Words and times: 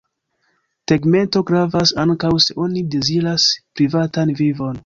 Tegmento 0.91 1.43
gravas 1.51 1.93
ankaŭ 2.05 2.33
se 2.49 2.57
oni 2.65 2.85
deziras 2.97 3.47
privatan 3.81 4.35
vivon. 4.43 4.77